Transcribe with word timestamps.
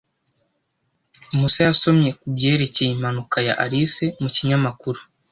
Musa 1.37 1.59
yasomye 1.67 2.09
kubyerekeye 2.19 2.89
impanuka 2.93 3.37
ya 3.47 3.53
Alice 3.65 4.05
mu 4.21 4.29
kinyamakuru. 4.35 4.99